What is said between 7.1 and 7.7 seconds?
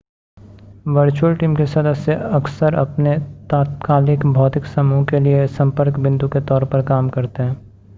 करते हैं